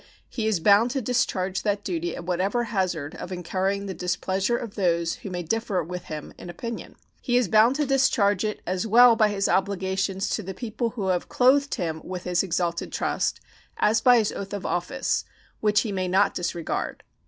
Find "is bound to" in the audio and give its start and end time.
0.47-0.99, 7.37-7.85